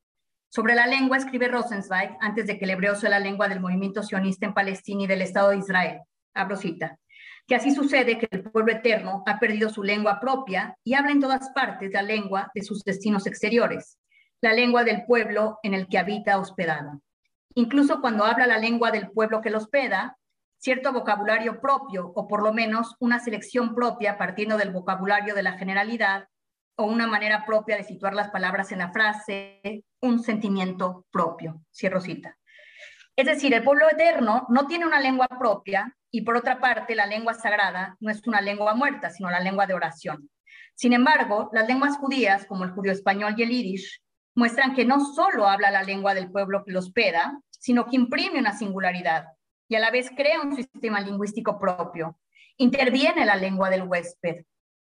[0.49, 4.03] Sobre la lengua escribe Rosenzweig antes de que el hebreo sea la lengua del movimiento
[4.03, 6.01] sionista en Palestina y del Estado de Israel.
[6.36, 6.99] Abro cita.
[7.47, 11.21] Que así sucede que el pueblo eterno ha perdido su lengua propia y habla en
[11.21, 13.97] todas partes la lengua de sus destinos exteriores,
[14.41, 17.01] la lengua del pueblo en el que habita hospedado.
[17.56, 20.19] Incluso cuando habla la lengua del pueblo que lo hospeda,
[20.63, 25.58] cierto vocabulario propio o por lo menos una selección propia partiendo del vocabulario de la
[25.58, 26.30] generalidad
[26.78, 31.62] o una manera propia de situar las palabras en la frase, un sentimiento propio.
[31.69, 32.38] Cierro cita.
[33.17, 37.08] Es decir, el pueblo eterno no tiene una lengua propia y por otra parte la
[37.08, 40.30] lengua sagrada no es una lengua muerta, sino la lengua de oración.
[40.76, 44.02] Sin embargo, las lenguas judías, como el judío español y el yiddish,
[44.34, 48.39] muestran que no solo habla la lengua del pueblo que los hospeda, sino que imprime
[48.39, 49.26] una singularidad,
[49.74, 52.20] y a la vez crea un sistema lingüístico propio.
[52.58, 54.46] Interviene la lengua del huésped.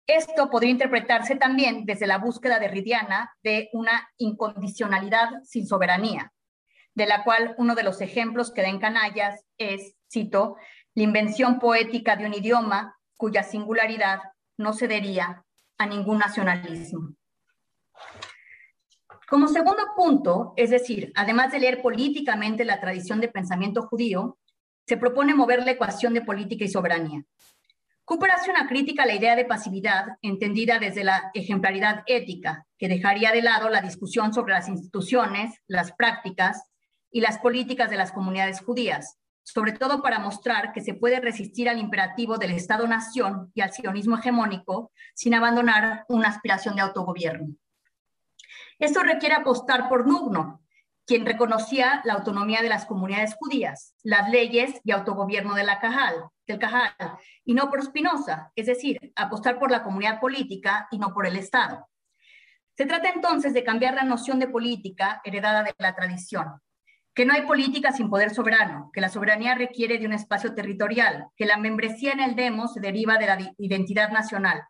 [0.04, 6.32] Esto podría interpretarse también desde la búsqueda derridiana de una incondicionalidad sin soberanía,
[6.92, 10.56] de la cual uno de los ejemplos que da en Canallas es, cito,
[10.96, 14.22] la invención poética de un idioma cuya singularidad
[14.56, 15.44] no cedería
[15.78, 17.14] a ningún nacionalismo.
[19.28, 24.36] Como segundo punto, es decir, además de leer políticamente la tradición de pensamiento judío,
[24.86, 27.24] se propone mover la ecuación de política y soberanía.
[28.04, 32.88] Cooper hace una crítica a la idea de pasividad entendida desde la ejemplaridad ética, que
[32.88, 36.70] dejaría de lado la discusión sobre las instituciones, las prácticas
[37.10, 41.68] y las políticas de las comunidades judías, sobre todo para mostrar que se puede resistir
[41.68, 47.54] al imperativo del Estado-nación y al sionismo hegemónico sin abandonar una aspiración de autogobierno.
[48.78, 50.63] Esto requiere apostar por Nugno,
[51.06, 56.14] quien reconocía la autonomía de las comunidades judías, las leyes y autogobierno de la Cajal,
[56.46, 56.94] del Cajal,
[57.44, 61.36] y no por Spinoza, es decir, apostar por la comunidad política y no por el
[61.36, 61.86] Estado.
[62.76, 66.60] Se trata entonces de cambiar la noción de política heredada de la tradición,
[67.14, 71.28] que no hay política sin poder soberano, que la soberanía requiere de un espacio territorial,
[71.36, 74.64] que la membresía en el demo se deriva de la identidad nacional,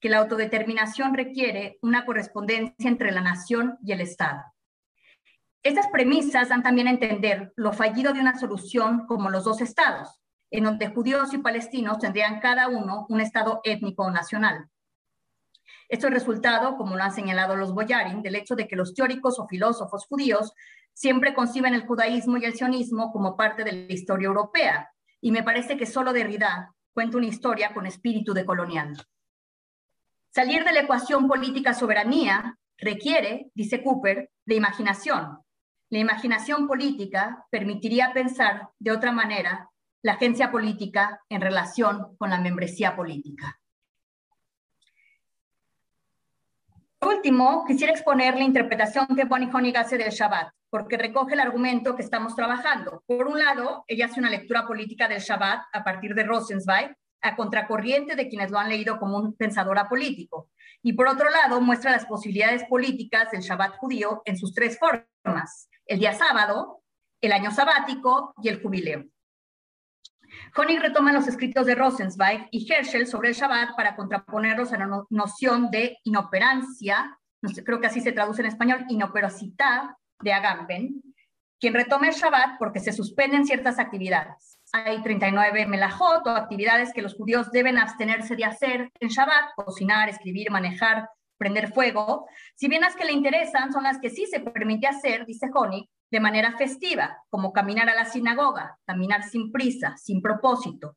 [0.00, 4.42] que la autodeterminación requiere una correspondencia entre la nación y el Estado.
[5.66, 10.20] Estas premisas dan también a entender lo fallido de una solución como los dos estados,
[10.48, 14.70] en donde judíos y palestinos tendrían cada uno un estado étnico o nacional.
[15.88, 19.40] Esto es resultado, como lo han señalado los Boyarin, del hecho de que los teóricos
[19.40, 20.52] o filósofos judíos
[20.92, 25.42] siempre conciben el judaísmo y el sionismo como parte de la historia europea, y me
[25.42, 29.04] parece que solo Derrida cuenta una historia con espíritu de colonial.
[30.30, 35.44] Salir de la ecuación política soberanía requiere, dice Cooper, de imaginación.
[35.90, 39.70] La imaginación política permitiría pensar de otra manera
[40.02, 43.60] la agencia política en relación con la membresía política.
[46.98, 51.40] Por último, quisiera exponer la interpretación que Bonnie Honig hace del Shabbat, porque recoge el
[51.40, 53.04] argumento que estamos trabajando.
[53.06, 57.36] Por un lado, ella hace una lectura política del Shabbat a partir de Rosenzweig, a
[57.36, 60.50] contracorriente de quienes lo han leído como un pensador apolítico.
[60.82, 65.68] Y por otro lado, muestra las posibilidades políticas del Shabbat judío en sus tres formas,
[65.86, 66.82] el día sábado,
[67.20, 69.04] el año sabático y el jubileo.
[70.56, 75.04] Honig retoma los escritos de Rosenzweig y Herschel sobre el Shabbat para contraponerlos a la
[75.10, 77.18] noción de inoperancia,
[77.64, 81.02] creo que así se traduce en español, inoperosidad de Agamben,
[81.60, 84.55] quien retoma el Shabbat porque se suspenden ciertas actividades.
[84.84, 90.10] Hay 39 melajot o actividades que los judíos deben abstenerse de hacer en Shabbat, cocinar,
[90.10, 91.08] escribir, manejar,
[91.38, 95.24] prender fuego, si bien las que le interesan son las que sí se permite hacer,
[95.24, 100.96] dice Honig, de manera festiva, como caminar a la sinagoga, caminar sin prisa, sin propósito.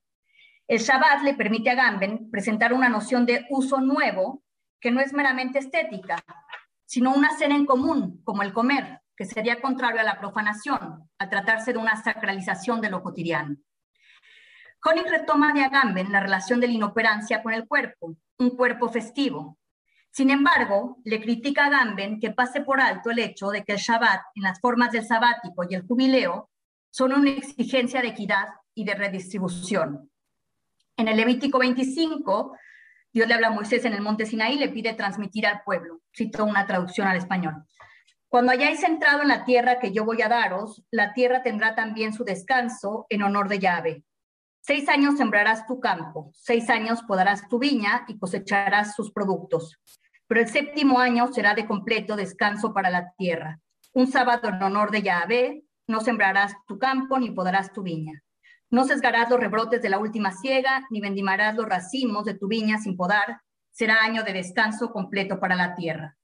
[0.68, 4.44] El Shabbat le permite a Gamben presentar una noción de uso nuevo
[4.82, 6.18] que no es meramente estética,
[6.86, 11.30] sino una cena en común, como el comer, que sería contrario a la profanación, al
[11.30, 13.56] tratarse de una sacralización de lo cotidiano.
[14.84, 19.60] Honig retoma de Agamben la relación de la inoperancia con el cuerpo, un cuerpo festivo,
[20.12, 23.78] sin embargo, le critica a Gamben que pase por alto el hecho de que el
[23.78, 26.50] Shabbat, en las formas del sabático y el jubileo,
[26.90, 30.10] son una exigencia de equidad y de redistribución.
[30.98, 32.58] En el Levítico 25,
[33.14, 36.02] Dios le habla a Moisés en el monte Sinaí y le pide transmitir al pueblo.
[36.16, 37.64] Cito una traducción al español.
[38.28, 42.14] Cuando hayáis entrado en la tierra que yo voy a daros, la tierra tendrá también
[42.14, 44.04] su descanso en honor de Yahvé.
[44.62, 49.80] Seis años sembrarás tu campo, seis años podarás tu viña y cosecharás sus productos
[50.30, 53.60] pero el séptimo año será de completo descanso para la tierra.
[53.94, 58.22] Un sábado en honor de Yahvé, no sembrarás tu campo ni podarás tu viña.
[58.70, 62.78] No sesgarás los rebrotes de la última siega, ni vendimarás los racimos de tu viña
[62.78, 63.42] sin podar.
[63.72, 66.16] Será año de descanso completo para la tierra.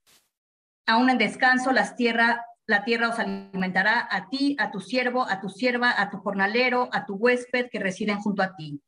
[0.86, 5.40] Aún en descanso, las tierra, la tierra os alimentará a ti, a tu siervo, a
[5.40, 8.80] tu sierva, a tu jornalero, a tu huésped que residen junto a ti.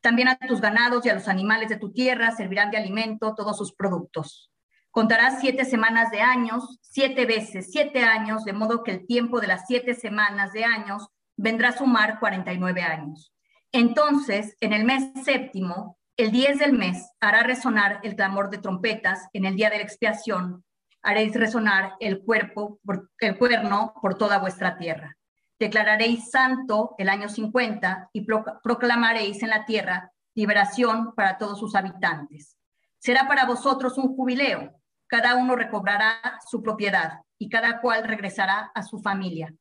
[0.00, 3.58] También a tus ganados y a los animales de tu tierra servirán de alimento todos
[3.58, 4.50] sus productos.
[4.90, 9.48] Contarás siete semanas de años, siete veces siete años, de modo que el tiempo de
[9.48, 13.32] las siete semanas de años vendrá a sumar 49 años.
[13.72, 19.28] Entonces, en el mes séptimo, el 10 del mes, hará resonar el clamor de trompetas
[19.32, 20.64] en el día de la expiación.
[21.08, 22.80] Haréis resonar el, cuerpo,
[23.18, 25.18] el cuerno por toda vuestra tierra
[25.58, 28.26] declararéis santo el año 50 y
[28.62, 32.56] proclamaréis en la tierra liberación para todos sus habitantes.
[32.98, 38.82] Será para vosotros un jubileo, cada uno recobrará su propiedad y cada cual regresará a
[38.82, 39.52] su familia.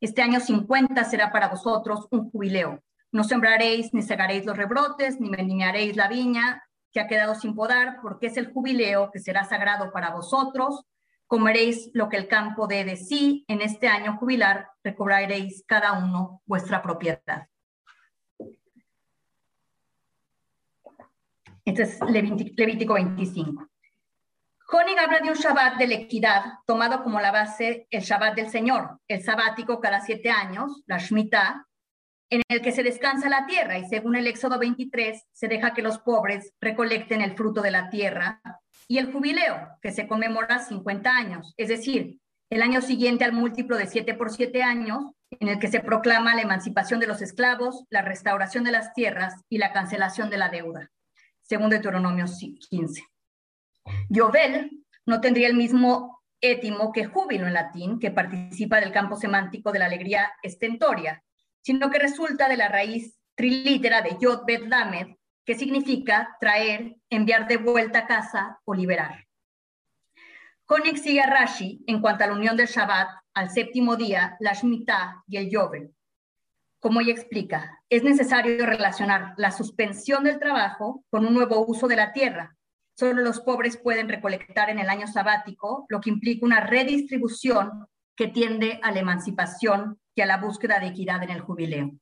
[0.00, 2.82] Este año 50 será para vosotros un jubileo.
[3.10, 7.98] No sembraréis ni segaréis los rebrotes, ni vendimiaréis la viña que ha quedado sin podar,
[8.02, 10.86] porque es el jubileo que será sagrado para vosotros
[11.32, 16.42] comeréis lo que el campo dé de sí, en este año jubilar recobraréis cada uno
[16.44, 17.48] vuestra propiedad.
[21.64, 23.66] Este es Levítico 25.
[24.74, 28.50] Honig habla de un Shabbat de la equidad, tomado como la base el Shabbat del
[28.50, 31.66] Señor, el sabático cada siete años, la Shemitah,
[32.32, 35.82] en el que se descansa la tierra y según el Éxodo 23 se deja que
[35.82, 38.40] los pobres recolecten el fruto de la tierra
[38.88, 43.76] y el jubileo, que se conmemora 50 años, es decir, el año siguiente al múltiplo
[43.76, 47.84] de 7 por 7 años, en el que se proclama la emancipación de los esclavos,
[47.90, 50.90] la restauración de las tierras y la cancelación de la deuda,
[51.42, 52.24] según Deuteronomio
[52.70, 53.04] 15.
[54.08, 59.70] Yovel no tendría el mismo étimo que júbilo en latín, que participa del campo semántico
[59.70, 61.22] de la alegría estentoria,
[61.62, 67.48] sino que resulta de la raíz trilítera de Yod Bet Lamed, que significa traer, enviar
[67.48, 69.26] de vuelta a casa o liberar.
[70.64, 74.52] Koenig sigue a Rashi en cuanto a la unión del Shabbat al séptimo día, la
[74.52, 75.94] Shemitah y el Yovel.
[76.78, 81.96] Como ella explica, es necesario relacionar la suspensión del trabajo con un nuevo uso de
[81.96, 82.56] la tierra.
[82.96, 87.86] Solo los pobres pueden recolectar en el año sabático, lo que implica una redistribución
[88.16, 91.92] que tiende a la emancipación y a la búsqueda de equidad en el jubileo.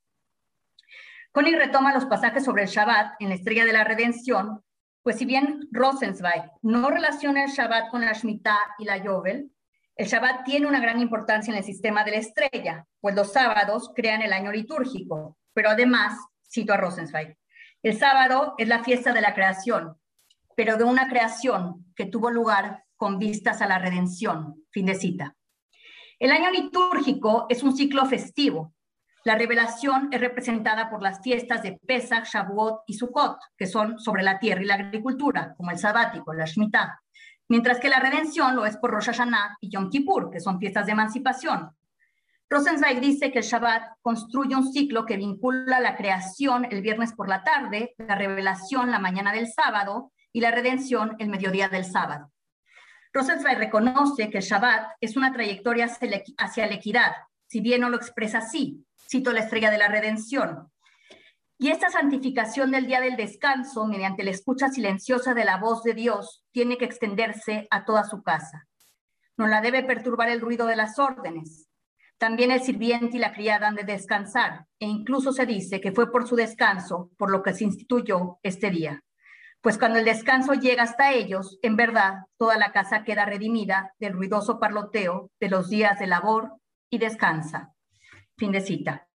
[1.32, 4.62] Connie retoma los pasajes sobre el Shabbat en la Estrella de la Redención,
[5.02, 9.50] Pues si bien Rosenzweig no relaciona el Shabbat con la Shemitah y la Yovel,
[9.96, 13.92] el Shabbat tiene una gran importancia en el sistema de la estrella, pues los sábados
[13.94, 15.38] crean el año litúrgico.
[15.54, 16.18] Pero además,
[16.50, 17.36] cito a Rosenzweig,
[17.82, 19.96] el sábado es la fiesta de la creación,
[20.54, 24.64] pero de una creación que tuvo lugar con vistas a la redención.
[24.70, 25.36] Fin de cita.
[26.20, 28.74] El año litúrgico es un ciclo festivo.
[29.24, 34.22] La revelación es representada por las fiestas de Pesach, Shavuot y Sukkot, que son sobre
[34.22, 37.00] la tierra y la agricultura, como el sabático, la Shemitah.
[37.48, 40.84] Mientras que la redención lo es por Rosh Hashanah y Yom Kippur, que son fiestas
[40.84, 41.70] de emancipación.
[42.50, 47.30] Rosenzweig dice que el Shabbat construye un ciclo que vincula la creación el viernes por
[47.30, 52.30] la tarde, la revelación la mañana del sábado y la redención el mediodía del sábado.
[53.12, 55.86] Rosenzweig reconoce que el Shabbat es una trayectoria
[56.38, 57.12] hacia la equidad,
[57.48, 60.70] si bien no lo expresa así, cito la estrella de la redención.
[61.58, 65.94] Y esta santificación del día del descanso, mediante la escucha silenciosa de la voz de
[65.94, 68.68] Dios, tiene que extenderse a toda su casa.
[69.36, 71.68] No la debe perturbar el ruido de las órdenes.
[72.16, 76.12] También el sirviente y la criada han de descansar, e incluso se dice que fue
[76.12, 79.02] por su descanso por lo que se instituyó este día
[79.62, 84.14] pues cuando el descanso llega hasta ellos, en verdad, toda la casa queda redimida del
[84.14, 86.54] ruidoso parloteo de los días de labor
[86.90, 87.74] y descansa.
[88.38, 89.06] Fin de cita.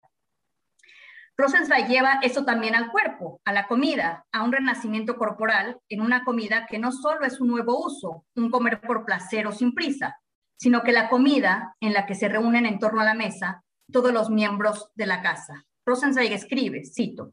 [1.36, 6.24] Rosenzweig lleva eso también al cuerpo, a la comida, a un renacimiento corporal en una
[6.24, 10.20] comida que no solo es un nuevo uso, un comer por placer o sin prisa,
[10.56, 14.12] sino que la comida en la que se reúnen en torno a la mesa todos
[14.12, 15.64] los miembros de la casa.
[15.84, 17.32] Rosenzweig escribe, cito,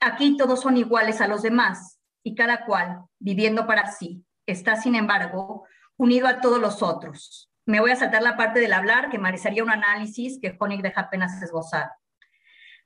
[0.00, 4.96] aquí todos son iguales a los demás, y cada cual, viviendo para sí, está, sin
[4.96, 5.66] embargo,
[5.96, 7.50] unido a todos los otros.
[7.66, 11.02] Me voy a saltar la parte del hablar, que merecería un análisis que Honig deja
[11.02, 11.92] apenas esbozar.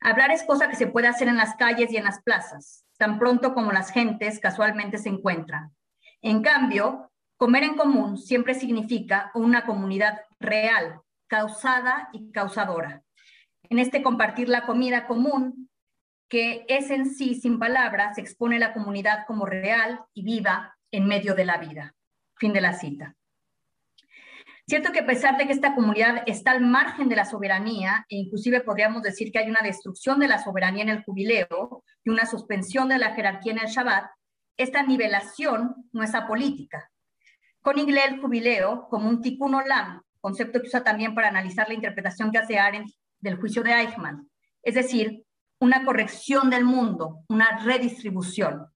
[0.01, 3.19] Hablar es cosa que se puede hacer en las calles y en las plazas, tan
[3.19, 5.75] pronto como las gentes casualmente se encuentran.
[6.21, 13.03] En cambio, comer en común siempre significa una comunidad real, causada y causadora.
[13.71, 15.68] En este compartir la comida común
[16.29, 21.35] que es en sí, sin palabras, expone la comunidad como real y viva en medio
[21.35, 21.95] de la vida.
[22.37, 23.15] Fin de la cita.
[24.67, 28.17] Cierto que a pesar de que esta comunidad está al margen de la soberanía, e
[28.17, 32.27] inclusive podríamos decir que hay una destrucción de la soberanía en el jubileo y una
[32.27, 34.11] suspensión de la jerarquía en el Shabbat,
[34.59, 36.91] esta nivelación no es apolítica.
[37.63, 41.75] Con lee el jubileo como un tikkun olam, concepto que usa también para analizar la
[41.75, 44.29] interpretación que hace Arendt del juicio de Eichmann,
[44.63, 45.25] es decir,
[45.61, 48.67] una corrección del mundo, una redistribución.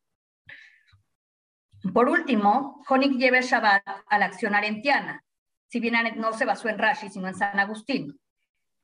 [1.92, 5.24] Por último, Honig lleva el Shabbat a la acción arentiana,
[5.68, 8.18] si bien no se basó en Rashi, sino en San Agustín.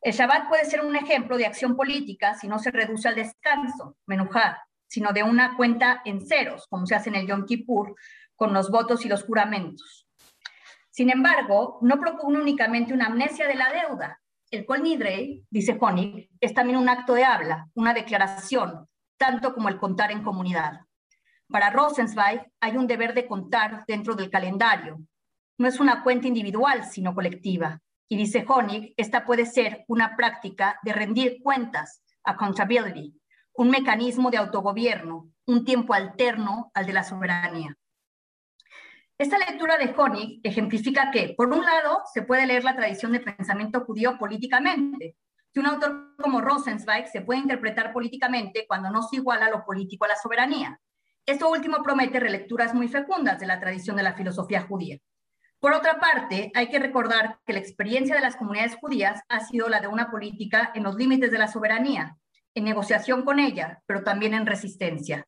[0.01, 3.97] El Shabbat puede ser un ejemplo de acción política si no se reduce al descanso,
[4.07, 7.95] menujá, sino de una cuenta en ceros, como se hace en el Yom Kippur,
[8.37, 10.07] con los votos y los juramentos.
[10.91, 14.21] Sin embargo, no propone únicamente una amnesia de la deuda,
[14.51, 14.83] el Kol
[15.51, 18.89] dice Honig, es también un acto de habla, una declaración,
[19.19, 20.81] tanto como el contar en comunidad.
[21.49, 24.99] Para Rosenzweig hay un deber de contar dentro del calendario.
[25.59, 27.81] No es una cuenta individual, sino colectiva.
[28.09, 33.19] Y dice Honig, esta puede ser una práctica de rendir cuentas, accountability,
[33.55, 37.77] un mecanismo de autogobierno, un tiempo alterno al de la soberanía.
[39.19, 43.19] Esta lectura de Honig ejemplifica que, por un lado, se puede leer la tradición de
[43.19, 45.17] pensamiento judío políticamente,
[45.53, 50.05] que un autor como Rosenzweig se puede interpretar políticamente cuando no se iguala lo político
[50.05, 50.81] a la soberanía.
[51.27, 54.99] Esto último promete relecturas muy fecundas de la tradición de la filosofía judía.
[55.59, 59.69] Por otra parte, hay que recordar que la experiencia de las comunidades judías ha sido
[59.69, 62.17] la de una política en los límites de la soberanía,
[62.55, 65.27] en negociación con ella, pero también en resistencia.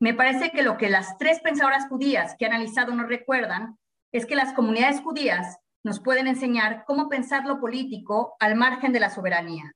[0.00, 3.78] Me parece que lo que las tres pensadoras judías que he analizado nos recuerdan
[4.12, 9.00] es que las comunidades judías nos pueden enseñar cómo pensar lo político al margen de
[9.00, 9.74] la soberanía,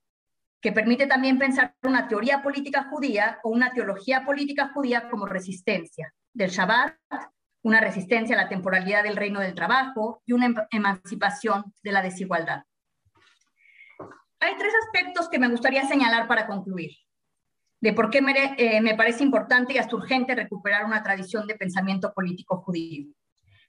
[0.62, 6.14] que permite también pensar una teoría política judía o una teología política judía como resistencia
[6.32, 6.96] del Shabbat,
[7.62, 12.00] una resistencia a la temporalidad del reino del trabajo y una em-, emancipación de la
[12.00, 12.62] desigualdad.
[14.40, 16.92] Hay tres aspectos que me gustaría señalar para concluir
[17.85, 18.22] de por qué
[18.57, 23.12] eh, me, parece importante y hasta urgente recuperar una tradición de pensamiento político judío.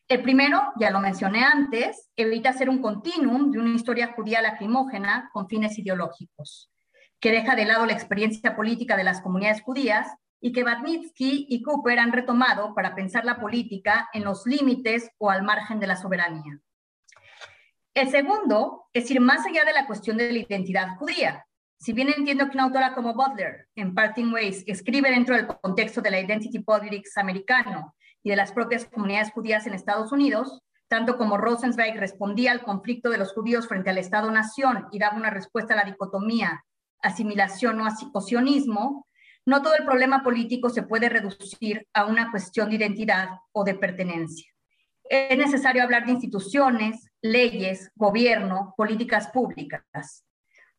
[0.07, 5.29] El primero, ya lo mencioné antes, evita ser un continuum de una historia judía lacrimógena
[5.33, 6.71] con fines ideológicos,
[7.19, 10.07] que deja de lado la experiencia política de las comunidades judías
[10.39, 15.29] y que Batnitsky y Cooper han retomado para pensar la política en los límites o
[15.29, 16.57] al margen de la soberanía.
[17.93, 21.45] El segundo es ir más allá de la cuestión de la identidad judía,
[21.77, 26.01] si bien entiendo que una autora como Butler, en Parting Ways, escribe dentro del contexto
[26.01, 31.17] de la identity politics americano y de las propias comunidades judías en Estados Unidos, tanto
[31.17, 35.73] como Rosenzweig respondía al conflicto de los judíos frente al Estado-Nación y daba una respuesta
[35.73, 36.63] a la dicotomía
[37.05, 39.07] asimilación o sionismo,
[39.45, 43.75] no todo el problema político se puede reducir a una cuestión de identidad o de
[43.75, 44.51] pertenencia.
[45.07, 50.25] Es necesario hablar de instituciones, leyes, gobierno, políticas públicas.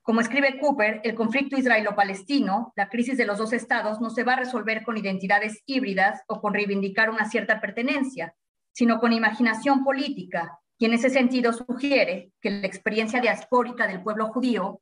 [0.07, 4.35] Como escribe Cooper, el conflicto israelo-palestino, la crisis de los dos estados, no se va
[4.35, 8.33] a resolver con identidades híbridas o con reivindicar una cierta pertenencia,
[8.71, 14.29] sino con imaginación política, y en ese sentido sugiere que la experiencia diaspórica del pueblo
[14.29, 14.81] judío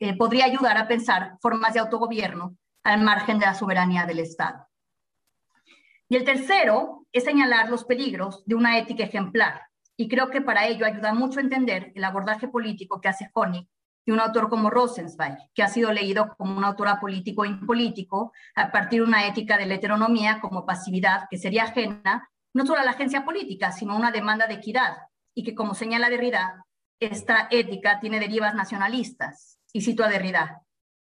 [0.00, 4.66] eh, podría ayudar a pensar formas de autogobierno al margen de la soberanía del Estado.
[6.08, 9.62] Y el tercero es señalar los peligros de una ética ejemplar,
[9.96, 13.68] y creo que para ello ayuda mucho a entender el abordaje político que hace Honig
[14.06, 18.32] de un autor como Rosenzweig, que ha sido leído como un autor apolítico e impolítico
[18.54, 22.80] a partir de una ética de la heteronomía como pasividad que sería ajena no solo
[22.80, 24.96] a la agencia política, sino a una demanda de equidad,
[25.34, 26.64] y que como señala Derrida,
[26.98, 29.58] esta ética tiene derivas nacionalistas.
[29.74, 30.62] Y cito a Derrida,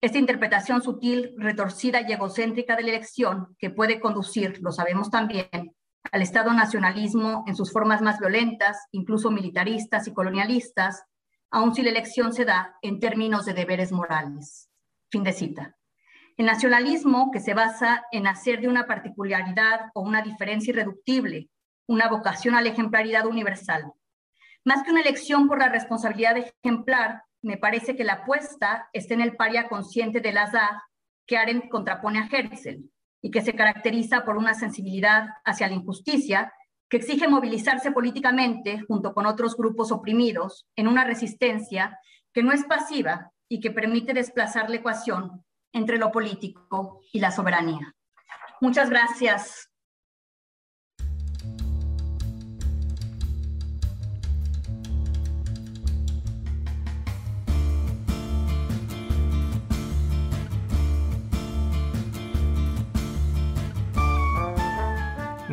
[0.00, 5.74] esta interpretación sutil, retorcida y egocéntrica de la elección que puede conducir, lo sabemos también,
[6.12, 11.04] al Estado nacionalismo en sus formas más violentas, incluso militaristas y colonialistas,
[11.54, 14.68] aun si la elección se da en términos de deberes morales.
[15.08, 15.76] Fin de cita.
[16.36, 21.48] El nacionalismo, que se basa en hacer de una particularidad o una diferencia irreductible
[21.86, 23.92] una vocación a la ejemplaridad universal.
[24.64, 29.20] Más que una elección por la responsabilidad ejemplar, me parece que la apuesta está en
[29.20, 30.80] el paria consciente de Lazar
[31.26, 32.90] que Arendt contrapone a Herzl
[33.22, 36.52] y que se caracteriza por una sensibilidad hacia la injusticia
[36.94, 41.98] que exige movilizarse políticamente junto con otros grupos oprimidos en una resistencia
[42.32, 47.32] que no es pasiva y que permite desplazar la ecuación entre lo político y la
[47.32, 47.96] soberanía.
[48.60, 49.72] Muchas gracias